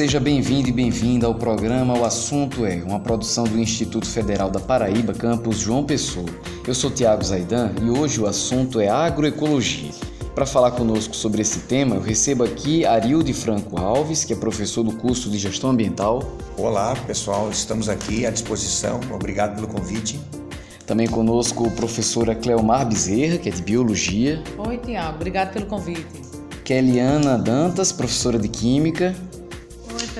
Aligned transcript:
Seja 0.00 0.18
bem-vindo 0.18 0.66
e 0.66 0.72
bem-vinda 0.72 1.26
ao 1.26 1.34
programa 1.34 1.92
O 1.92 2.06
Assunto 2.06 2.64
é, 2.64 2.76
uma 2.76 2.98
produção 2.98 3.44
do 3.44 3.58
Instituto 3.58 4.06
Federal 4.06 4.50
da 4.50 4.58
Paraíba, 4.58 5.12
campus 5.12 5.58
João 5.58 5.84
Pessoa. 5.84 6.24
Eu 6.66 6.74
sou 6.74 6.90
Tiago 6.90 7.22
Zaidan 7.22 7.74
e 7.82 7.90
hoje 7.90 8.18
o 8.18 8.26
assunto 8.26 8.80
é 8.80 8.88
agroecologia. 8.88 9.90
Para 10.34 10.46
falar 10.46 10.70
conosco 10.70 11.14
sobre 11.14 11.42
esse 11.42 11.58
tema, 11.66 11.96
eu 11.96 12.00
recebo 12.00 12.44
aqui 12.44 12.82
Arilde 12.86 13.34
Franco 13.34 13.78
Alves, 13.78 14.24
que 14.24 14.32
é 14.32 14.36
professor 14.36 14.82
do 14.82 14.92
curso 14.92 15.28
de 15.28 15.36
Gestão 15.36 15.68
Ambiental. 15.68 16.22
Olá, 16.56 16.96
pessoal, 17.06 17.50
estamos 17.50 17.90
aqui 17.90 18.24
à 18.24 18.30
disposição. 18.30 19.00
Obrigado 19.12 19.56
pelo 19.56 19.68
convite. 19.68 20.18
Também 20.86 21.08
conosco 21.08 21.66
a 21.66 21.70
professora 21.72 22.34
Cleomar 22.34 22.88
Bezerra, 22.88 23.36
que 23.36 23.50
é 23.50 23.52
de 23.52 23.60
Biologia. 23.60 24.42
Oi, 24.66 24.78
Tiago, 24.78 25.16
obrigado 25.16 25.52
pelo 25.52 25.66
convite. 25.66 26.06
Keliana 26.64 27.36
Dantas, 27.36 27.92
professora 27.92 28.38
de 28.38 28.48
Química. 28.48 29.14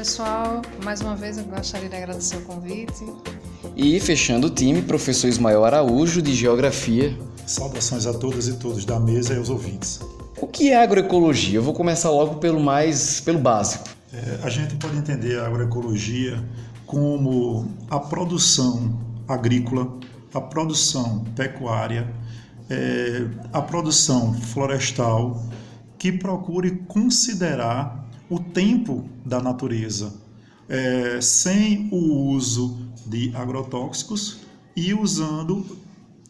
Pessoal, 0.00 0.62
mais 0.82 1.02
uma 1.02 1.14
vez 1.14 1.36
eu 1.36 1.45
gostaria 1.45 1.86
de 1.86 1.95
agradecer 1.95 2.38
o 2.38 2.40
convite. 2.40 3.04
E 3.77 4.00
fechando 4.00 4.46
o 4.46 4.50
time, 4.50 4.80
professor 4.80 5.28
Ismael 5.28 5.62
Araújo, 5.62 6.23
de 6.23 6.34
Geografia. 6.34 7.14
Saudações 7.46 8.06
a 8.06 8.14
todas 8.14 8.48
e 8.48 8.54
todos 8.54 8.86
da 8.86 8.98
mesa 8.98 9.34
e 9.34 9.36
aos 9.36 9.50
ouvintes. 9.50 10.00
O 10.40 10.46
que 10.46 10.70
é 10.70 10.82
agroecologia? 10.82 11.59
Eu 11.59 11.62
vou 11.62 11.74
começar 11.74 12.09
logo 12.09 12.36
pelo 12.36 12.59
mais, 12.59 13.20
pelo 13.20 13.38
básico. 13.38 13.90
É, 14.10 14.38
a 14.42 14.48
gente 14.48 14.74
pode 14.76 14.96
entender 14.96 15.38
a 15.38 15.46
agroecologia 15.46 16.42
como 16.87 17.70
a 17.90 18.01
produção 18.01 18.98
agrícola 19.29 19.98
a 20.32 20.40
produção 20.40 21.26
pecuária, 21.37 22.10
é, 22.70 23.26
a 23.52 23.60
produção 23.60 24.32
florestal, 24.32 25.45
que 25.98 26.10
procure 26.10 26.70
considerar 26.88 27.99
o 28.30 28.38
tempo 28.38 29.04
da 29.26 29.42
natureza, 29.42 30.14
é, 30.68 31.20
sem 31.20 31.88
o 31.90 32.28
uso 32.28 32.78
de 33.04 33.34
agrotóxicos 33.34 34.38
e 34.76 34.95
usando 34.95 35.66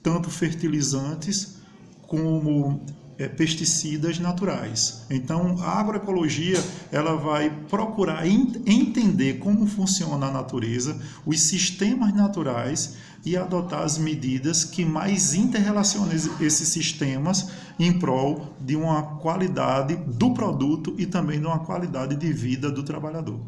tanto 0.03 0.31
fertilizantes 0.31 1.59
como 2.07 2.81
é, 3.21 3.29
pesticidas 3.29 4.19
naturais. 4.19 5.03
Então, 5.11 5.57
a 5.61 5.79
agroecologia 5.79 6.59
ela 6.91 7.17
vai 7.17 7.51
procurar 7.69 8.27
entender 8.27 9.35
como 9.35 9.67
funciona 9.67 10.29
a 10.29 10.31
natureza, 10.31 10.99
os 11.27 11.39
sistemas 11.43 12.15
naturais 12.15 12.97
e 13.23 13.37
adotar 13.37 13.83
as 13.83 13.99
medidas 13.99 14.65
que 14.65 14.87
mais 14.87 15.35
interrelacionem 15.35 16.17
esses 16.41 16.69
sistemas 16.69 17.51
em 17.79 17.99
prol 17.99 18.55
de 18.59 18.75
uma 18.75 19.03
qualidade 19.19 19.97
do 19.97 20.33
produto 20.33 20.95
e 20.97 21.05
também 21.05 21.39
de 21.39 21.45
uma 21.45 21.59
qualidade 21.59 22.17
de 22.17 22.33
vida 22.33 22.71
do 22.71 22.83
trabalhador. 22.83 23.39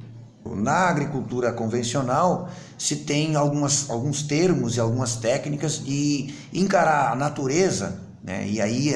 Na 0.45 0.91
agricultura 0.91 1.51
convencional, 1.51 2.51
se 2.77 2.97
tem 2.97 3.37
algumas, 3.37 3.89
alguns 3.89 4.23
termos 4.23 4.77
e 4.77 4.81
algumas 4.81 5.17
técnicas 5.17 5.83
de 5.83 6.35
encarar 6.53 7.11
a 7.11 7.17
natureza, 7.17 8.03
né? 8.23 8.47
e 8.47 8.61
aí 8.61 8.95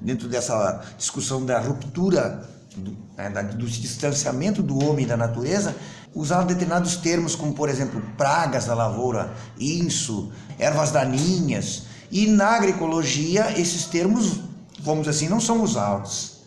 dentro 0.00 0.28
dessa 0.28 0.84
discussão 0.96 1.44
da 1.44 1.58
ruptura, 1.58 2.48
do, 2.76 2.96
né, 3.16 3.30
do 3.30 3.66
distanciamento 3.66 4.62
do 4.62 4.82
homem 4.84 5.06
da 5.06 5.16
natureza, 5.16 5.74
usar 6.14 6.42
determinados 6.44 6.96
termos, 6.96 7.34
como 7.34 7.52
por 7.52 7.68
exemplo 7.68 8.02
pragas 8.16 8.66
da 8.66 8.74
lavoura, 8.74 9.32
inso, 9.58 10.32
ervas 10.58 10.90
daninhas. 10.90 11.84
E 12.10 12.26
na 12.26 12.56
agroecologia, 12.56 13.58
esses 13.58 13.84
termos, 13.84 14.40
vamos 14.80 15.06
assim, 15.08 15.28
não 15.28 15.40
são 15.40 15.62
usados. 15.62 16.38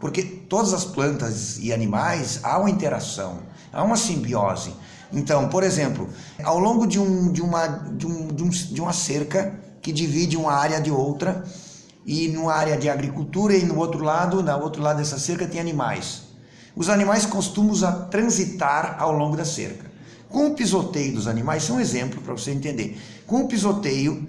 Porque 0.00 0.22
todas 0.22 0.72
as 0.72 0.84
plantas 0.84 1.58
e 1.58 1.72
animais 1.72 2.40
há 2.44 2.58
uma 2.58 2.70
interação, 2.70 3.40
há 3.72 3.82
uma 3.82 3.96
simbiose. 3.96 4.72
Então, 5.12 5.48
por 5.48 5.62
exemplo, 5.64 6.08
ao 6.44 6.58
longo 6.58 6.86
de, 6.86 7.00
um, 7.00 7.32
de, 7.32 7.42
uma, 7.42 7.66
de, 7.66 8.06
um, 8.06 8.28
de, 8.28 8.42
um, 8.44 8.48
de 8.48 8.80
uma 8.80 8.92
cerca 8.92 9.58
que 9.82 9.90
divide 9.90 10.36
uma 10.36 10.52
área 10.52 10.80
de 10.80 10.90
outra, 10.90 11.44
e 12.08 12.26
numa 12.26 12.54
área 12.54 12.74
de 12.74 12.88
agricultura 12.88 13.54
e 13.54 13.66
no 13.66 13.76
outro 13.76 14.02
lado, 14.02 14.42
no 14.42 14.58
outro 14.60 14.80
lado 14.80 14.96
dessa 14.96 15.18
cerca 15.18 15.46
tem 15.46 15.60
animais. 15.60 16.22
Os 16.74 16.88
animais 16.88 17.26
costumam 17.26 17.74
transitar 18.08 18.96
ao 18.98 19.12
longo 19.12 19.36
da 19.36 19.44
cerca. 19.44 19.84
Com 20.26 20.46
o 20.46 20.54
pisoteio 20.54 21.12
dos 21.12 21.26
animais, 21.26 21.64
isso 21.64 21.72
é 21.72 21.74
um 21.74 21.80
exemplo 21.80 22.22
para 22.22 22.32
você 22.32 22.50
entender. 22.50 22.98
Com 23.26 23.42
o 23.42 23.46
pisoteio, 23.46 24.26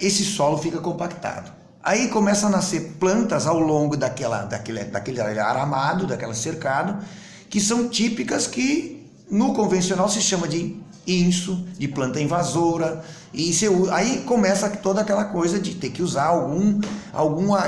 esse 0.00 0.24
solo 0.24 0.58
fica 0.58 0.80
compactado. 0.80 1.52
Aí 1.80 2.08
começam 2.08 2.48
a 2.48 2.52
nascer 2.52 2.94
plantas 2.98 3.46
ao 3.46 3.60
longo 3.60 3.96
daquela, 3.96 4.42
daquele, 4.42 4.82
daquele 4.82 5.20
aramado, 5.20 6.08
daquela 6.08 6.34
cercado, 6.34 7.04
que 7.48 7.60
são 7.60 7.88
típicas 7.88 8.48
que 8.48 9.08
no 9.30 9.54
convencional 9.54 10.08
se 10.08 10.20
chama 10.20 10.48
de 10.48 10.81
inso, 11.06 11.64
de 11.78 11.88
planta 11.88 12.20
invasora, 12.20 13.02
e 13.32 13.52
aí 13.90 14.22
começa 14.26 14.68
toda 14.68 15.00
aquela 15.00 15.24
coisa 15.24 15.58
de 15.58 15.74
ter 15.74 15.90
que 15.90 16.02
usar 16.02 16.26
algum, 16.26 16.80
alguma 17.12 17.62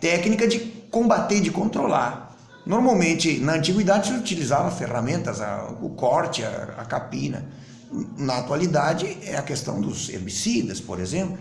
técnica 0.00 0.46
de 0.46 0.58
combater, 0.90 1.40
de 1.40 1.50
controlar. 1.50 2.36
Normalmente, 2.64 3.38
na 3.38 3.54
antiguidade, 3.54 4.08
se 4.08 4.14
utilizava 4.14 4.70
ferramentas, 4.70 5.40
a, 5.40 5.74
o 5.80 5.90
corte, 5.90 6.44
a, 6.44 6.74
a 6.78 6.84
capina. 6.84 7.44
Na 8.16 8.38
atualidade, 8.38 9.18
é 9.22 9.36
a 9.36 9.42
questão 9.42 9.80
dos 9.80 10.08
herbicidas, 10.08 10.80
por 10.80 11.00
exemplo. 11.00 11.38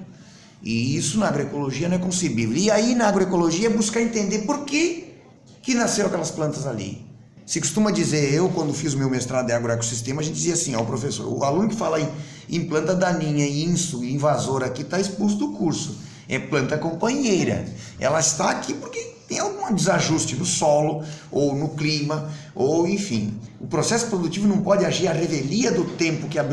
E 0.64 0.96
isso 0.96 1.20
na 1.20 1.28
agroecologia 1.28 1.88
não 1.88 1.98
é 1.98 2.00
concebível. 2.00 2.58
E 2.58 2.72
aí, 2.72 2.96
na 2.96 3.08
agroecologia, 3.08 3.68
é 3.68 3.72
buscar 3.72 4.02
entender 4.02 4.40
por 4.40 4.66
que, 4.66 5.14
que 5.62 5.76
nasceram 5.76 6.08
aquelas 6.08 6.32
plantas 6.32 6.66
ali. 6.66 7.09
Se 7.50 7.60
costuma 7.60 7.90
dizer, 7.90 8.32
eu 8.32 8.48
quando 8.50 8.72
fiz 8.76 8.94
o 8.94 8.98
meu 9.00 9.10
mestrado 9.10 9.50
em 9.50 9.54
agroecossistema, 9.54 10.22
a 10.22 10.24
gente 10.24 10.36
dizia 10.36 10.54
assim, 10.54 10.76
ó, 10.76 10.84
professor, 10.84 11.26
o 11.28 11.44
aluno 11.44 11.68
que 11.68 11.76
fala 11.76 12.00
em, 12.48 12.64
planta 12.66 12.94
daninha, 12.94 13.44
inso, 13.44 14.04
invasora 14.04 14.68
aqui 14.68 14.84
está 14.84 15.00
expulso 15.00 15.36
do 15.36 15.54
curso. 15.54 15.98
É 16.28 16.38
planta 16.38 16.78
companheira. 16.78 17.66
Ela 18.00 18.20
está 18.20 18.52
aqui 18.52 18.76
porque 18.76 19.00
tem 19.28 19.40
algum 19.40 19.74
desajuste 19.74 20.36
no 20.36 20.46
solo, 20.46 21.04
ou 21.32 21.56
no 21.56 21.70
clima, 21.70 22.32
ou 22.54 22.88
enfim. 22.88 23.34
O 23.59 23.66
processo 23.66 24.06
produtivo 24.06 24.48
não 24.48 24.59
pode 24.59 24.86
agir 24.86 25.08
à 25.08 25.12
revelia 25.12 25.72
do 25.72 25.86
tempo 25.86 26.28
que 26.28 26.38
a, 26.38 26.46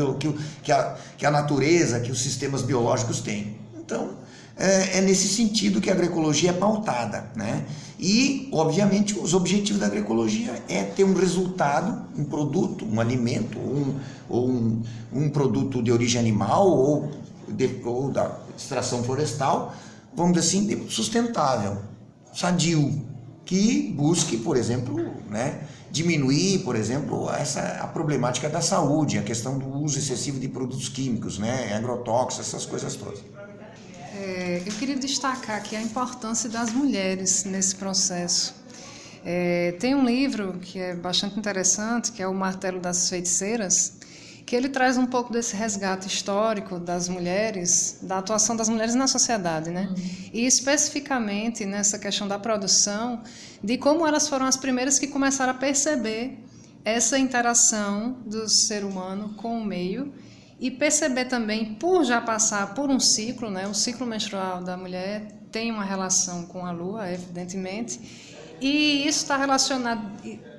que 0.63 0.71
a, 0.71 0.95
que 1.15 1.25
a 1.27 1.29
natureza, 1.29 1.99
que 1.99 2.11
os 2.11 2.19
sistemas 2.19 2.63
biológicos 2.63 3.19
têm. 3.19 3.55
Então, 3.77 4.17
é, 4.57 4.97
é 4.97 5.01
nesse 5.01 5.27
sentido 5.27 5.79
que 5.79 5.89
a 5.89 5.93
agroecologia 5.93 6.49
é 6.49 6.53
pautada, 6.53 7.29
né? 7.35 7.65
E, 7.99 8.47
obviamente, 8.51 9.17
os 9.17 9.33
objetivos 9.33 9.79
da 9.79 9.87
agroecologia 9.87 10.63
é 10.69 10.83
ter 10.83 11.03
um 11.03 11.13
resultado, 11.13 12.07
um 12.15 12.23
produto, 12.23 12.85
um 12.85 12.99
alimento, 12.99 13.57
um, 13.57 13.95
ou 14.29 14.47
um, 14.47 14.83
um 15.11 15.29
produto 15.29 15.81
de 15.81 15.91
origem 15.91 16.19
animal 16.19 16.69
ou, 16.69 17.11
de, 17.47 17.81
ou 17.83 18.11
da 18.11 18.39
extração 18.55 19.03
florestal, 19.03 19.73
vamos 20.15 20.33
dizer 20.33 20.59
assim, 20.59 20.89
sustentável, 20.89 21.77
sadio, 22.33 23.01
que 23.45 23.93
busque, 23.95 24.37
por 24.37 24.57
exemplo, 24.57 24.95
né, 25.29 25.61
diminuir, 25.89 26.59
por 26.59 26.75
exemplo, 26.75 27.31
essa 27.31 27.61
a 27.81 27.87
problemática 27.87 28.49
da 28.49 28.61
saúde, 28.61 29.17
a 29.17 29.23
questão 29.23 29.57
do 29.57 29.67
uso 29.69 29.97
excessivo 29.97 30.39
de 30.39 30.47
produtos 30.47 30.89
químicos, 30.89 31.39
né, 31.39 31.73
agrotóxicos, 31.73 32.47
essas 32.47 32.65
coisas 32.65 32.95
todas. 32.95 33.23
É, 34.19 34.63
eu 34.65 34.73
queria 34.73 34.95
destacar 34.95 35.57
aqui 35.57 35.75
a 35.75 35.81
importância 35.81 36.49
das 36.49 36.71
mulheres 36.73 37.43
nesse 37.43 37.75
processo. 37.75 38.55
É, 39.23 39.73
tem 39.79 39.93
um 39.93 40.03
livro 40.03 40.57
que 40.59 40.79
é 40.79 40.95
bastante 40.95 41.37
interessante, 41.37 42.11
que 42.11 42.23
é 42.23 42.27
O 42.27 42.33
Martelo 42.33 42.79
das 42.79 43.09
Feiticeiras, 43.09 43.93
que 44.43 44.55
ele 44.55 44.69
traz 44.69 44.97
um 44.97 45.05
pouco 45.05 45.31
desse 45.31 45.55
resgate 45.55 46.07
histórico 46.07 46.79
das 46.79 47.07
mulheres, 47.07 47.99
da 48.01 48.17
atuação 48.17 48.55
das 48.55 48.69
mulheres 48.69 48.95
na 48.95 49.05
sociedade, 49.05 49.69
né? 49.69 49.87
Uhum. 49.89 49.95
E 50.33 50.47
especificamente 50.47 51.65
nessa 51.65 51.99
questão 51.99 52.27
da 52.27 52.39
produção, 52.39 53.21
de 53.63 53.77
como 53.77 54.07
elas 54.07 54.27
foram 54.27 54.47
as 54.47 54.57
primeiras 54.57 54.97
que 54.97 55.07
começaram 55.07 55.51
a 55.51 55.55
perceber 55.55 56.39
essa 56.83 57.19
interação 57.19 58.17
do 58.25 58.47
ser 58.49 58.83
humano 58.83 59.35
com 59.35 59.59
o 59.59 59.63
meio 59.63 60.13
e 60.59 60.71
perceber 60.71 61.25
também, 61.25 61.75
por 61.75 62.03
já 62.03 62.19
passar 62.19 62.73
por 62.73 62.89
um 62.89 62.99
ciclo, 62.99 63.49
né, 63.49 63.67
o 63.67 63.73
ciclo 63.73 64.05
menstrual 64.05 64.63
da 64.63 64.75
mulher 64.75 65.27
tem 65.51 65.71
uma 65.71 65.83
relação 65.83 66.45
com 66.45 66.65
a 66.65 66.71
lua, 66.71 67.11
evidentemente, 67.11 67.99
e 68.59 69.07
isso 69.07 69.19
está 69.19 69.37
relacionado. 69.37 70.01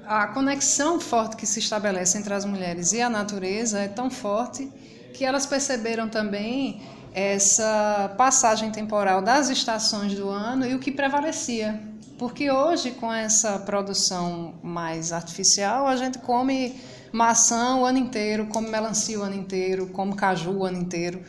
A 0.06 0.28
conexão 0.28 0.98
forte 1.00 1.36
que 1.36 1.46
se 1.46 1.58
estabelece 1.58 2.16
entre 2.16 2.32
as 2.32 2.44
mulheres 2.44 2.92
e 2.92 3.02
a 3.02 3.10
natureza 3.10 3.80
é 3.80 3.88
tão 3.88 4.10
forte 4.10 4.72
que 5.12 5.24
elas 5.24 5.44
perceberam 5.44 6.08
também 6.08 6.80
essa 7.12 8.14
passagem 8.16 8.70
temporal 8.70 9.20
das 9.20 9.50
estações 9.50 10.14
do 10.14 10.28
ano 10.28 10.64
e 10.64 10.74
o 10.74 10.78
que 10.78 10.92
prevalecia. 10.92 11.82
Porque 12.16 12.50
hoje, 12.50 12.92
com 12.92 13.12
essa 13.12 13.58
produção 13.58 14.54
mais 14.62 15.12
artificial, 15.12 15.86
a 15.86 15.96
gente 15.96 16.18
come 16.18 16.74
maçã 17.12 17.76
o 17.76 17.84
ano 17.84 17.98
inteiro, 17.98 18.46
como 18.46 18.68
melancia 18.68 19.18
o 19.18 19.22
ano 19.22 19.34
inteiro, 19.34 19.88
como 19.88 20.16
caju 20.16 20.50
o 20.50 20.64
ano 20.64 20.78
inteiro. 20.78 21.22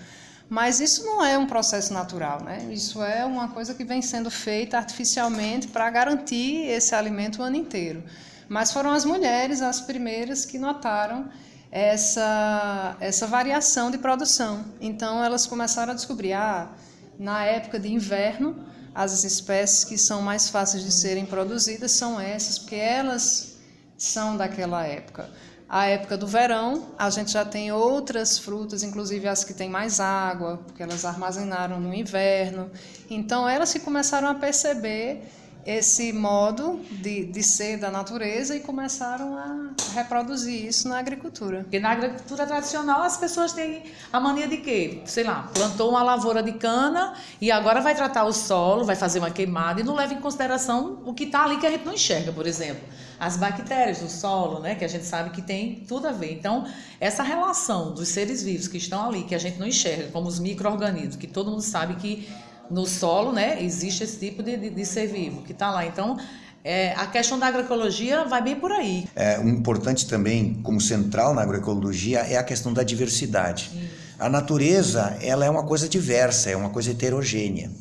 Mas 0.50 0.80
isso 0.80 1.06
não 1.06 1.24
é 1.24 1.38
um 1.38 1.46
processo 1.46 1.94
natural, 1.94 2.44
né? 2.44 2.68
Isso 2.72 3.04
é 3.04 3.24
uma 3.24 3.50
coisa 3.50 3.76
que 3.76 3.84
vem 3.84 4.02
sendo 4.02 4.32
feita 4.32 4.78
artificialmente 4.78 5.68
para 5.68 5.90
garantir 5.92 6.66
esse 6.68 6.96
alimento 6.96 7.40
o 7.40 7.44
ano 7.44 7.56
inteiro. 7.56 8.04
Mas 8.48 8.72
foram 8.72 8.92
as 8.92 9.06
mulheres 9.06 9.62
as 9.62 9.80
primeiras 9.80 10.46
que 10.46 10.58
notaram 10.58 11.30
essa, 11.72 12.98
essa 13.00 13.28
variação 13.28 13.92
de 13.92 14.00
produção. 14.00 14.66
Então 14.82 15.24
elas 15.24 15.46
começaram 15.46 15.92
a 15.92 15.96
descobrir, 15.96 16.34
ah, 16.34 16.70
na 17.18 17.46
época 17.46 17.80
de 17.80 17.94
inverno, 17.94 18.56
as 18.94 19.24
espécies 19.24 19.84
que 19.84 19.98
são 19.98 20.22
mais 20.22 20.50
fáceis 20.50 20.84
de 20.84 20.92
serem 20.92 21.26
produzidas 21.26 21.92
são 21.92 22.20
essas, 22.20 22.58
porque 22.58 22.76
elas 22.76 23.58
são 23.96 24.36
daquela 24.36 24.86
época. 24.86 25.30
A 25.70 25.86
época 25.86 26.18
do 26.18 26.26
verão, 26.26 26.88
a 26.98 27.12
gente 27.12 27.30
já 27.30 27.46
tem 27.46 27.72
outras 27.72 28.40
frutas, 28.40 28.82
inclusive 28.82 29.28
as 29.28 29.44
que 29.44 29.54
têm 29.54 29.70
mais 29.70 30.00
água, 30.00 30.60
porque 30.66 30.82
elas 30.82 31.06
armazenaram 31.06 31.80
no 31.80 31.94
inverno. 31.94 32.72
Então, 33.08 33.48
elas 33.48 33.72
que 33.72 33.80
começaram 33.80 34.28
a 34.28 34.34
perceber 34.34 35.30
esse 35.66 36.12
modo 36.14 36.80
de, 36.90 37.26
de 37.26 37.44
ser 37.44 37.78
da 37.78 37.92
natureza 37.92 38.56
e 38.56 38.60
começaram 38.60 39.38
a 39.38 39.70
reproduzir 39.94 40.66
isso 40.66 40.88
na 40.88 41.00
agricultura. 41.00 41.62
Porque 41.62 41.80
na 41.80 41.92
agricultura 41.92 42.46
tradicional 42.46 43.04
as 43.04 43.18
pessoas 43.18 43.54
têm 43.54 43.84
a 44.12 44.20
mania 44.20 44.48
de 44.48 44.58
quê? 44.58 45.02
Sei 45.06 45.24
lá, 45.24 45.50
plantou 45.54 45.90
uma 45.90 46.02
lavoura 46.02 46.42
de 46.42 46.54
cana 46.54 47.14
e 47.42 47.52
agora 47.52 47.82
vai 47.82 47.94
tratar 47.94 48.24
o 48.24 48.34
solo, 48.34 48.86
vai 48.86 48.96
fazer 48.96 49.20
uma 49.20 49.32
queimada 49.32 49.82
e 49.82 49.84
não 49.84 49.96
leva 49.96 50.14
em 50.14 50.22
consideração 50.22 51.02
o 51.06 51.14
que 51.14 51.26
está 51.26 51.44
ali 51.44 51.58
que 51.58 51.68
a 51.68 51.72
gente 51.72 51.86
não 51.86 51.94
enxerga, 51.94 52.32
por 52.32 52.48
exemplo. 52.48 52.84
As 53.20 53.36
bactérias 53.36 54.00
do 54.00 54.10
solo, 54.10 54.62
né, 54.62 54.76
que 54.76 54.86
a 54.86 54.88
gente 54.88 55.06
sabe 55.06 55.32
que 55.32 55.42
tem 55.42 55.84
tudo 55.88 56.08
a 56.08 56.12
ver. 56.12 56.32
Então, 56.34 56.66
essa 57.00 57.22
relação 57.22 57.94
dos 57.94 58.08
seres 58.08 58.42
vivos 58.42 58.68
que 58.68 58.78
estão 58.78 59.06
ali, 59.06 59.24
que 59.24 59.36
a 59.36 59.40
gente 59.40 59.60
não 59.60 59.68
enxerga, 59.68 60.10
como 60.12 60.28
os 60.28 60.40
micro-organismos, 60.40 61.18
que 61.18 61.28
todo 61.28 61.52
mundo 61.52 61.62
sabe 61.62 61.96
que 61.96 62.30
no 62.70 62.86
solo, 62.86 63.32
né, 63.32 63.64
existe 63.64 64.04
esse 64.04 64.18
tipo 64.18 64.44
de, 64.44 64.58
de, 64.58 64.70
de 64.70 64.86
ser 64.86 65.08
vivo 65.08 65.42
que 65.42 65.52
está 65.52 65.72
lá. 65.72 65.86
Então, 65.86 66.18
é, 66.64 66.92
a 66.94 67.08
questão 67.08 67.40
da 67.40 67.48
agroecologia 67.48 68.26
vai 68.26 68.42
bem 68.42 68.56
por 68.56 68.72
aí. 68.72 69.08
É, 69.16 69.40
um 69.40 69.50
importante 69.50 70.08
também, 70.08 70.56
como 70.62 70.80
central 70.80 71.34
na 71.34 71.42
agroecologia, 71.42 72.20
é 72.20 72.38
a 72.38 72.44
questão 72.44 72.74
da 72.74 72.84
diversidade. 72.84 73.72
A 74.20 74.30
natureza, 74.30 75.18
ela 75.22 75.46
é 75.46 75.50
uma 75.50 75.66
coisa 75.66 75.88
diversa, 75.88 76.50
é 76.50 76.56
uma 76.56 76.70
coisa 76.70 76.92
heterogênea. 76.92 77.72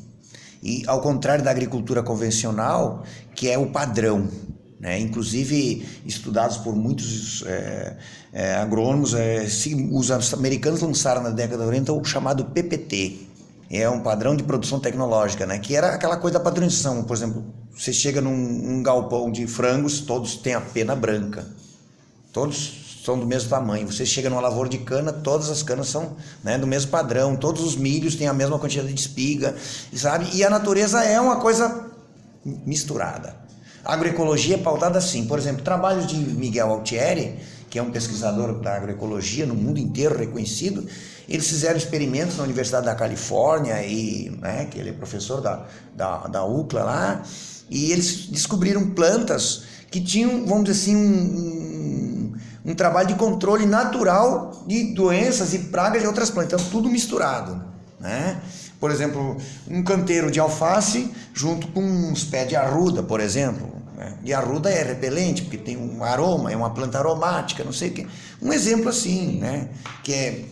E 0.62 0.84
ao 0.86 1.00
contrário 1.00 1.44
da 1.44 1.50
agricultura 1.50 2.02
convencional, 2.02 3.04
que 3.34 3.48
é 3.48 3.58
o 3.58 3.66
padrão, 3.70 4.28
né? 4.78 4.98
Inclusive, 5.00 5.84
estudados 6.06 6.56
por 6.58 6.74
muitos 6.74 7.42
é, 7.46 7.96
é, 8.32 8.54
agrônomos, 8.54 9.12
é, 9.12 9.46
se, 9.48 9.74
os 9.92 10.32
americanos 10.32 10.80
lançaram 10.80 11.22
na 11.22 11.30
década 11.30 11.58
de 11.58 11.64
90 11.64 11.92
o 11.92 12.04
chamado 12.04 12.44
PPT, 12.44 13.27
é 13.70 13.88
um 13.88 14.00
padrão 14.00 14.34
de 14.34 14.42
produção 14.42 14.80
tecnológica, 14.80 15.46
né? 15.46 15.58
Que 15.58 15.76
era 15.76 15.94
aquela 15.94 16.16
coisa 16.16 16.38
da 16.38 16.44
padronização. 16.44 17.04
Por 17.04 17.16
exemplo, 17.16 17.44
você 17.76 17.92
chega 17.92 18.20
num 18.20 18.32
um 18.32 18.82
galpão 18.82 19.30
de 19.30 19.46
frangos, 19.46 20.00
todos 20.00 20.36
têm 20.36 20.54
a 20.54 20.60
pena 20.60 20.96
branca. 20.96 21.46
Todos 22.32 23.02
são 23.04 23.18
do 23.18 23.26
mesmo 23.26 23.50
tamanho. 23.50 23.86
Você 23.86 24.06
chega 24.06 24.30
numa 24.30 24.40
lavoura 24.40 24.68
de 24.68 24.78
cana, 24.78 25.12
todas 25.12 25.50
as 25.50 25.62
canas 25.62 25.88
são 25.88 26.16
né, 26.42 26.58
do 26.58 26.66
mesmo 26.66 26.90
padrão. 26.90 27.36
Todos 27.36 27.62
os 27.62 27.76
milhos 27.76 28.16
têm 28.16 28.26
a 28.26 28.32
mesma 28.32 28.58
quantidade 28.58 28.92
de 28.92 29.00
espiga, 29.00 29.54
sabe? 29.94 30.28
E 30.34 30.42
a 30.42 30.50
natureza 30.50 31.04
é 31.04 31.20
uma 31.20 31.36
coisa 31.36 31.90
misturada. 32.44 33.36
A 33.84 33.94
agroecologia 33.94 34.56
é 34.56 34.58
pautada 34.58 34.98
assim. 34.98 35.26
Por 35.26 35.38
exemplo, 35.38 35.62
trabalhos 35.62 36.06
de 36.06 36.16
Miguel 36.16 36.70
Altieri, 36.70 37.38
que 37.78 37.80
é 37.80 37.82
um 37.82 37.92
pesquisador 37.92 38.60
da 38.60 38.74
agroecologia 38.74 39.46
no 39.46 39.54
mundo 39.54 39.78
inteiro 39.78 40.18
reconhecido, 40.18 40.84
eles 41.28 41.46
fizeram 41.46 41.76
experimentos 41.76 42.36
na 42.36 42.42
Universidade 42.42 42.86
da 42.86 42.94
Califórnia, 42.94 43.80
e, 43.86 44.30
né, 44.40 44.64
que 44.64 44.80
ele 44.80 44.90
é 44.90 44.92
professor 44.92 45.40
da, 45.40 45.64
da, 45.94 46.26
da 46.26 46.44
UCLA 46.44 46.82
lá, 46.82 47.22
e 47.70 47.92
eles 47.92 48.26
descobriram 48.26 48.90
plantas 48.90 49.62
que 49.92 50.00
tinham, 50.00 50.44
vamos 50.44 50.64
dizer 50.64 50.82
assim, 50.82 50.96
um, 50.96 52.32
um, 52.66 52.70
um 52.72 52.74
trabalho 52.74 53.06
de 53.06 53.14
controle 53.14 53.64
natural 53.64 54.64
de 54.66 54.92
doenças 54.92 55.54
e 55.54 55.60
pragas 55.60 56.02
de 56.02 56.08
outras 56.08 56.30
plantas, 56.30 56.60
então 56.60 56.70
tudo 56.72 56.88
misturado. 56.88 57.62
Né? 58.00 58.40
Por 58.80 58.90
exemplo, 58.90 59.36
um 59.70 59.84
canteiro 59.84 60.32
de 60.32 60.40
alface 60.40 61.12
junto 61.32 61.68
com 61.68 61.80
uns 61.80 62.24
pés 62.24 62.48
de 62.48 62.56
arruda, 62.56 63.04
por 63.04 63.20
exemplo. 63.20 63.77
Né? 63.98 64.16
E 64.22 64.32
arruda 64.32 64.70
é 64.70 64.84
repelente, 64.84 65.42
porque 65.42 65.58
tem 65.58 65.76
um 65.76 66.04
aroma, 66.04 66.52
é 66.52 66.56
uma 66.56 66.70
planta 66.70 66.98
aromática, 66.98 67.64
não 67.64 67.72
sei 67.72 67.90
o 67.90 67.92
quê. 67.92 68.06
Um 68.40 68.52
exemplo 68.52 68.88
assim, 68.88 69.38
né? 69.38 69.70
que 70.04 70.14
é 70.14 70.44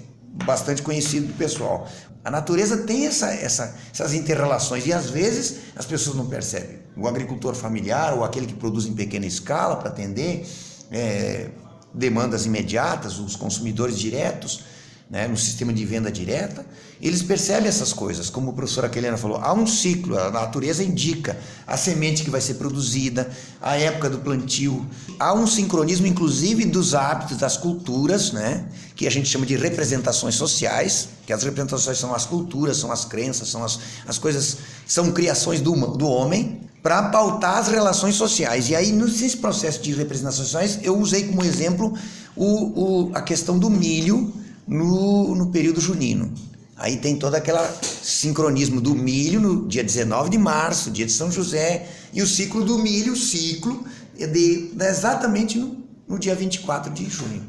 bastante 0.45 0.83
conhecido 0.83 1.29
do 1.29 1.35
pessoal. 1.35 1.89
A 2.25 2.31
natureza 2.31 2.79
tem 2.79 3.07
essa, 3.07 3.33
essa, 3.33 3.77
essas 3.93 4.13
interrelações 4.13 4.85
e 4.85 4.93
às 4.93 5.09
vezes 5.09 5.59
as 5.77 5.87
pessoas 5.87 6.17
não 6.17 6.27
percebem. 6.27 6.81
O 6.97 7.07
agricultor 7.07 7.55
familiar 7.55 8.15
ou 8.15 8.25
aquele 8.25 8.47
que 8.47 8.55
produz 8.55 8.85
em 8.85 8.95
pequena 8.95 9.27
escala 9.27 9.77
para 9.77 9.91
atender 9.91 10.45
é, 10.91 11.49
demandas 11.95 12.47
imediatas, 12.47 13.21
os 13.21 13.37
consumidores 13.37 13.97
diretos, 13.97 14.65
né, 15.08 15.29
no 15.29 15.37
sistema 15.37 15.73
de 15.73 15.85
venda 15.85 16.11
direta, 16.11 16.67
eles 17.00 17.23
percebem 17.23 17.69
essas 17.69 17.93
coisas. 17.93 18.29
Como 18.29 18.50
a 18.50 18.53
professora 18.53 18.88
Kelena 18.88 19.17
falou, 19.17 19.38
há 19.41 19.53
um 19.53 19.67
ciclo, 19.67 20.19
a 20.19 20.31
natureza 20.31 20.82
indica 20.82 21.37
a 21.67 21.76
semente 21.76 22.25
que 22.25 22.31
vai 22.31 22.41
ser 22.41 22.55
produzida, 22.55 23.31
a 23.61 23.76
época 23.76 24.11
do 24.11 24.19
plantio. 24.19 24.85
Há 25.19 25.32
um 25.32 25.47
sincronismo, 25.47 26.06
inclusive, 26.06 26.64
dos 26.64 26.94
hábitos, 26.94 27.37
das 27.37 27.56
culturas, 27.56 28.32
né, 28.32 28.67
que 28.97 29.06
a 29.06 29.11
gente 29.11 29.29
chama 29.29 29.47
de 29.47 29.56
representações 29.56 30.35
sociais, 30.35 31.09
que 31.25 31.32
as 31.32 31.43
representações 31.44 31.99
são 31.99 32.12
as 32.12 32.26
culturas, 32.26 32.76
são 32.76 32.91
as 32.91 33.05
crenças, 33.05 33.49
são 33.49 33.62
as, 33.62 33.79
as 34.09 34.19
coisas, 34.19 34.59
são 34.87 35.12
criações 35.12 35.61
do, 35.61 35.73
do 35.97 36.09
homem, 36.09 36.62
para 36.82 37.02
pautar 37.11 37.59
as 37.59 37.69
relações 37.69 38.14
sociais. 38.14 38.69
E 38.69 38.75
aí, 38.76 38.93
nesse 38.93 39.37
processo 39.38 39.82
de 39.82 39.93
representações 39.93 40.49
sociais, 40.49 40.79
eu 40.82 40.97
usei 40.97 41.25
como 41.26 41.44
exemplo 41.44 41.93
o, 42.37 43.09
o, 43.09 43.11
a 43.12 43.20
questão 43.20 43.59
do 43.59 43.69
milho 43.69 44.32
no, 44.67 45.35
no 45.35 45.51
período 45.51 45.81
junino. 45.81 46.33
Aí 46.77 46.99
tem 46.99 47.17
todo 47.17 47.35
aquele 47.35 47.59
sincronismo 47.83 48.81
do 48.81 48.95
milho 48.95 49.41
no 49.41 49.67
dia 49.67 49.83
19 49.83 50.29
de 50.29 50.37
março, 50.37 50.91
dia 50.91 51.07
de 51.07 51.13
São 51.13 51.31
José, 51.31 51.89
e 52.13 52.21
o 52.21 52.27
ciclo 52.27 52.65
do 52.65 52.79
milho, 52.79 53.15
o 53.15 53.17
ciclo, 53.17 53.83
é 54.19 54.27
de, 54.27 54.73
exatamente 54.81 55.59
no, 55.59 55.77
no 56.07 56.19
dia 56.19 56.35
24 56.35 56.93
de 56.93 57.09
junho. 57.09 57.43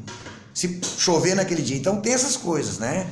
Se 0.54 0.80
chover 0.98 1.36
naquele 1.36 1.62
dia. 1.62 1.76
Então 1.76 2.00
tem 2.00 2.14
essas 2.14 2.38
coisas, 2.38 2.80
né? 2.80 3.06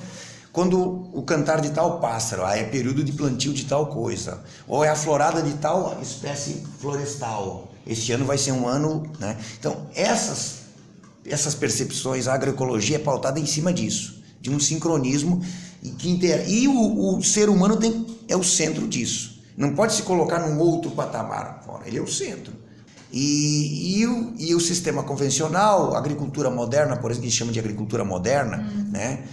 Quando 0.54 1.10
o 1.14 1.22
cantar 1.24 1.60
de 1.60 1.72
tal 1.72 2.00
pássaro, 2.00 2.46
aí 2.46 2.62
é 2.62 2.64
período 2.64 3.04
de 3.04 3.12
plantio 3.12 3.52
de 3.52 3.66
tal 3.66 3.88
coisa, 3.88 4.42
ou 4.66 4.86
é 4.86 4.90
a 4.90 4.96
florada 4.96 5.42
de 5.42 5.54
tal 5.56 6.00
espécie 6.02 6.64
florestal. 6.80 7.74
Este 7.86 8.14
ano 8.14 8.26
vai 8.26 8.38
ser 8.38 8.54
um 8.54 8.66
ano, 8.66 9.04
né? 9.20 9.38
Então, 9.60 9.86
essas 9.94 10.65
essas 11.28 11.56
percepções, 11.56 12.28
a 12.28 12.34
agroecologia 12.34 12.98
é 12.98 13.00
pautada 13.00 13.40
em 13.40 13.46
cima 13.46 13.74
disso, 13.74 14.22
de 14.40 14.50
um 14.50 14.60
sincronismo 14.60 15.42
e 15.82 15.90
que 15.90 16.10
inter... 16.10 16.50
e 16.50 16.68
o, 16.68 17.18
o, 17.18 17.24
ser 17.24 17.50
humano 17.50 17.78
tem 17.78 18.06
é 18.28 18.36
o 18.36 18.44
centro 18.44 18.88
disso. 18.88 19.42
Não 19.58 19.74
pode 19.74 19.94
se 19.94 20.04
colocar 20.04 20.40
num 20.40 20.60
outro 20.60 20.92
patamar 20.92 21.64
fora, 21.66 21.88
ele 21.88 21.98
é 21.98 22.02
o 22.02 22.08
centro. 22.08 22.54
E, 23.12 24.00
e, 24.00 24.08
o, 24.08 24.34
e 24.38 24.56
o 24.56 24.60
sistema 24.60 25.04
convencional, 25.04 25.96
a 25.96 25.98
agricultura 25.98 26.50
moderna, 26.50 26.98
por 26.98 27.12
exemplo, 27.12 27.22
que 27.22 27.28
a 27.28 27.30
gente 27.30 27.40
chama 27.40 27.52
de 27.52 27.60
agricultura 27.60 28.04
moderna, 28.04 28.58
uhum. 28.58 28.92
né? 28.92 29.24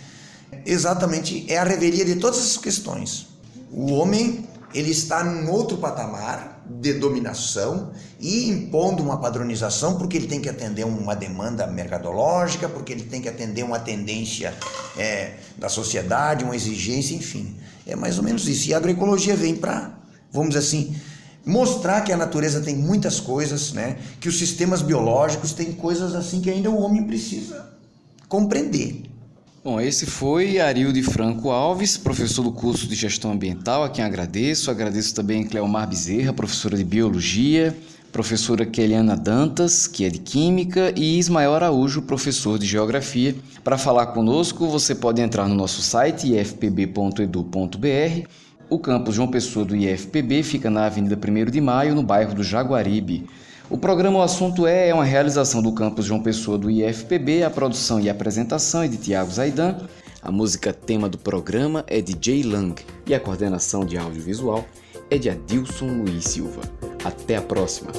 Exatamente 0.64 1.50
é 1.50 1.58
a 1.58 1.64
revelia 1.64 2.04
de 2.04 2.16
todas 2.16 2.38
essas 2.38 2.58
questões. 2.58 3.26
O 3.72 3.92
homem 3.94 4.46
ele 4.75 4.90
está 4.90 5.25
num 5.25 5.50
outro 5.50 5.78
patamar 5.78 6.62
de 6.80 6.94
dominação 6.94 7.92
e 8.18 8.48
impondo 8.48 9.02
uma 9.02 9.18
padronização 9.18 9.98
porque 9.98 10.16
ele 10.16 10.26
tem 10.26 10.40
que 10.40 10.48
atender 10.48 10.84
uma 10.84 11.14
demanda 11.14 11.66
mercadológica, 11.66 12.68
porque 12.68 12.92
ele 12.92 13.04
tem 13.04 13.20
que 13.20 13.28
atender 13.28 13.64
uma 13.64 13.78
tendência 13.78 14.54
é, 14.96 15.34
da 15.58 15.68
sociedade, 15.68 16.44
uma 16.44 16.56
exigência, 16.56 17.14
enfim. 17.14 17.56
É 17.86 17.96
mais 17.96 18.18
ou 18.18 18.24
menos 18.24 18.46
isso. 18.48 18.68
E 18.68 18.74
a 18.74 18.76
agroecologia 18.76 19.36
vem 19.36 19.56
para, 19.56 19.92
vamos 20.32 20.50
dizer 20.50 20.60
assim, 20.60 20.96
mostrar 21.44 22.02
que 22.02 22.12
a 22.12 22.16
natureza 22.16 22.60
tem 22.60 22.76
muitas 22.76 23.20
coisas, 23.20 23.72
né? 23.72 23.98
que 24.20 24.28
os 24.28 24.38
sistemas 24.38 24.82
biológicos 24.82 25.52
têm 25.52 25.72
coisas 25.72 26.14
assim 26.14 26.40
que 26.40 26.50
ainda 26.50 26.70
o 26.70 26.80
homem 26.80 27.04
precisa 27.04 27.72
compreender. 28.28 29.12
Bom, 29.64 29.81
esse 29.81 30.07
foi 30.07 30.59
Arilde 30.59 31.04
Franco 31.04 31.49
Alves, 31.49 31.97
professor 31.97 32.42
do 32.42 32.50
curso 32.50 32.88
de 32.88 32.97
Gestão 32.97 33.31
Ambiental, 33.31 33.85
a 33.85 33.88
quem 33.88 34.04
agradeço. 34.04 34.73
Agradeço 34.73 35.14
também 35.14 35.45
Cleomar 35.45 35.88
Bezerra, 35.88 36.33
professora 36.33 36.76
de 36.76 36.83
Biologia, 36.83 37.73
professora 38.11 38.66
Keliana 38.66 39.16
Dantas, 39.16 39.87
que 39.87 40.04
é 40.04 40.11
de 40.11 40.19
Química, 40.19 40.92
e 40.97 41.16
Ismael 41.16 41.54
Araújo, 41.54 42.02
professor 42.02 42.59
de 42.59 42.66
Geografia. 42.66 43.37
Para 43.62 43.78
falar 43.78 44.07
conosco, 44.07 44.66
você 44.66 44.97
pode 44.97 45.21
entrar 45.21 45.47
no 45.47 45.54
nosso 45.54 45.81
site 45.81 46.35
ifpb.edu.br. 46.35 48.26
O 48.69 48.81
campus 48.81 49.14
João 49.14 49.28
Pessoa 49.28 49.64
do 49.64 49.76
IFPB 49.76 50.42
fica 50.42 50.71
na 50.71 50.87
Avenida 50.87 51.16
1 51.16 51.52
de 51.52 51.61
Maio, 51.61 51.95
no 51.95 52.02
bairro 52.02 52.35
do 52.35 52.42
Jaguaribe. 52.42 53.26
O 53.72 53.78
programa 53.78 54.18
O 54.18 54.22
Assunto 54.22 54.66
É 54.66 54.90
é 54.90 54.94
uma 54.94 55.02
realização 55.02 55.62
do 55.62 55.72
campus 55.72 56.04
João 56.04 56.22
Pessoa 56.22 56.58
do 56.58 56.70
IFPB, 56.70 57.42
a 57.42 57.48
produção 57.48 57.98
e 57.98 58.10
apresentação 58.10 58.82
é 58.82 58.86
de 58.86 58.98
Tiago 58.98 59.30
Zaidan, 59.30 59.78
a 60.20 60.30
música 60.30 60.74
tema 60.74 61.08
do 61.08 61.16
programa 61.16 61.82
é 61.86 62.02
de 62.02 62.14
Jay 62.20 62.42
Lang 62.42 62.74
e 63.06 63.14
a 63.14 63.18
coordenação 63.18 63.86
de 63.86 63.96
audiovisual 63.96 64.66
é 65.10 65.16
de 65.16 65.30
Adilson 65.30 65.86
Luiz 65.86 66.26
Silva. 66.26 66.60
Até 67.02 67.36
a 67.36 67.40
próxima! 67.40 67.90